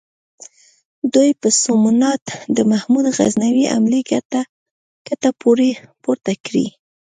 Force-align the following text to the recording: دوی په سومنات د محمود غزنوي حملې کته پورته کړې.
دوی 1.13 1.29
په 1.41 1.49
سومنات 1.61 2.23
د 2.55 2.57
محمود 2.71 3.05
غزنوي 3.17 3.65
حملې 3.73 4.01
کته 5.07 5.29
پورته 6.03 6.33
کړې. 6.45 6.65